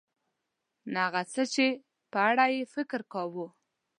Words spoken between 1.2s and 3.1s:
څه چې په اړه یې فکر